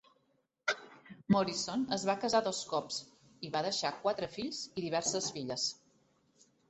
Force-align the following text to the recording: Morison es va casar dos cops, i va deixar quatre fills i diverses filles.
Morison 1.35 1.83
es 1.97 2.05
va 2.11 2.15
casar 2.23 2.41
dos 2.47 2.61
cops, 2.71 2.97
i 3.49 3.51
va 3.57 3.63
deixar 3.67 3.93
quatre 4.07 4.31
fills 4.39 4.63
i 4.73 4.85
diverses 4.87 5.29
filles. 5.37 5.67